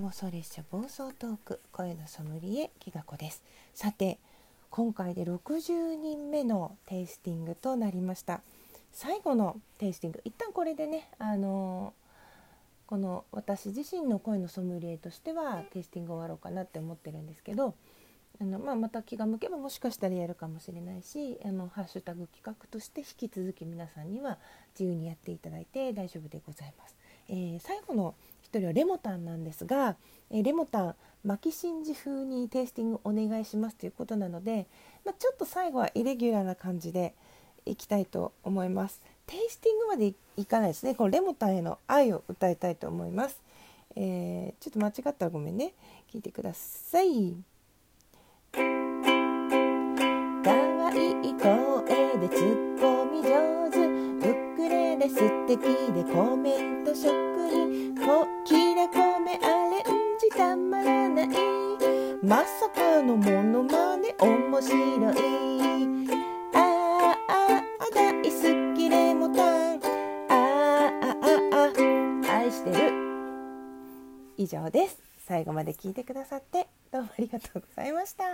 [0.00, 3.44] 妄想列車暴走トーク声のソムリエきがこです
[3.74, 4.18] さて
[4.68, 8.40] 今回で60人目のテイスティングとなりました
[8.90, 17.76] 最後のテイスティング一旦これでねあのー、この私自身の声のソムリエとしてはテイスティング終わろうかなって思ってるんですけど
[18.40, 24.38] あの、まあ、また気が向けばもしかしたらやるかもしれないしあのハッシュタグ企画として引き続き皆さんには
[24.72, 26.96] 自由にやっていただいて大丈夫でございます。
[27.28, 28.16] えー、最後の
[28.58, 29.96] 人はレモタンなんですが、
[30.30, 30.94] えー、レモタン
[31.24, 34.66] 巻き真珠風にテイスティングお願いしますということなので、
[35.04, 37.14] まあ、ちょっと最後はイレギュラーな感じで
[37.64, 39.00] いきたいと思います。
[39.26, 40.94] テイスティングまでいかないですね。
[40.94, 43.40] このレモタンへの愛を歌いたいと思います。
[43.96, 45.72] えー、ちょっと間違ったらごめんね。
[46.12, 47.34] 聞いてください。
[51.86, 55.60] 声でツッコミ上手ウクレレ素敵
[55.92, 57.10] でコメント職
[57.50, 57.94] 人
[60.54, 61.28] たまらない
[62.22, 64.76] まさかのモノマネ面白
[65.12, 65.16] い。
[66.54, 69.80] あああ大好きレモタン
[70.28, 71.16] ああ
[71.50, 71.72] あ
[72.30, 72.92] あ愛してる
[74.36, 78.24] 以上です最後まで聞いてくださってどうもありがとうございました